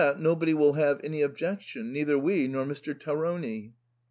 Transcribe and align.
35 0.01 0.19
nobody 0.23 0.51
will 0.55 0.73
have 0.73 0.99
any 1.03 1.21
objection, 1.21 1.93
neither 1.93 2.17
we, 2.17 2.47
nor 2.47 2.65
Mr. 2.65 2.97
Tarone." 2.99 3.73